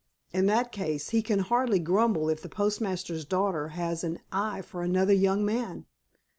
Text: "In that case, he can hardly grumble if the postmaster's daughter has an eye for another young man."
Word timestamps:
"In 0.31 0.47
that 0.47 0.71
case, 0.71 1.11
he 1.11 1.21
can 1.21 1.37
hardly 1.37 1.77
grumble 1.77 2.27
if 2.27 2.41
the 2.41 2.49
postmaster's 2.49 3.23
daughter 3.23 3.67
has 3.67 4.03
an 4.03 4.17
eye 4.31 4.63
for 4.63 4.81
another 4.81 5.13
young 5.13 5.45
man." 5.45 5.85